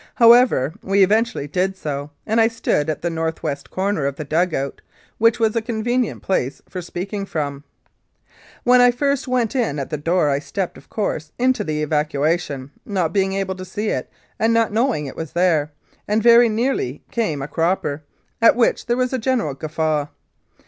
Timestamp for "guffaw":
19.53-20.07